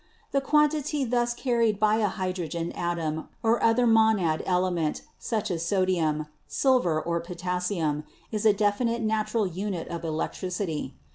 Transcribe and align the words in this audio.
The 0.31 0.41
quantity 0.41 1.03
thus 1.03 1.35
carried 1.35 1.79
by 1.79 1.97
a 1.97 2.07
hydrogen 2.07 2.71
atom 2.71 3.29
or 3.43 3.61
other 3.63 3.85
monad 3.85 4.41
element, 4.47 5.03
such 5.19 5.51
as 5.51 5.63
sodium, 5.63 6.25
silver, 6.47 6.99
or 6.99 7.19
potassium, 7.19 8.03
is 8.31 8.43
a 8.43 8.51
definite 8.51 9.03
natural 9.03 9.45
unit 9.45 9.87
of 9.89 10.03
electricity. 10.03 10.95